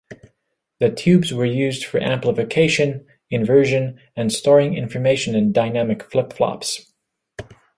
The 0.79 0.89
tubes 0.89 1.31
were 1.31 1.45
used 1.45 1.85
for 1.85 1.99
amplification, 1.99 3.05
inversion 3.29 3.99
and 4.15 4.33
storing 4.33 4.73
information 4.73 5.35
in 5.35 5.51
dynamic 5.51 6.01
flip-flops. 6.09 6.91